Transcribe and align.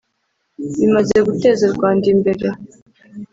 bimaze 0.77 1.17
guteza 1.27 1.61
u 1.69 1.73
Rwanda 1.75 2.05
imbere 2.13 2.47